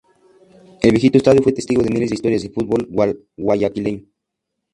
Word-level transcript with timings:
El 0.81 0.93
viejo 0.95 1.15
estadio 1.15 1.43
fue 1.43 1.51
testigo 1.51 1.83
de 1.83 1.91
miles 1.91 2.09
de 2.09 2.15
historias 2.15 2.41
del 2.41 2.51
fútbol 2.51 2.89
guayaquileño. 3.37 4.07